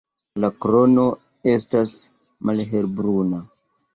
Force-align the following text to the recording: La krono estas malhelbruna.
La 0.43 0.47
krono 0.65 1.03
estas 1.51 1.93
malhelbruna. 2.51 3.45